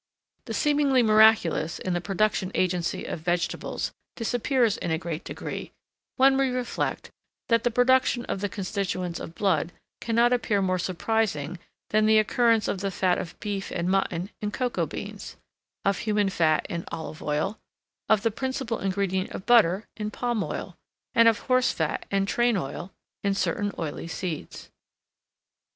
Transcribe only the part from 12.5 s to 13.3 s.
of the fat